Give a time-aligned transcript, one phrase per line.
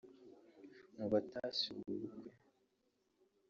[0.97, 2.31] Mu batashye ubu bukwe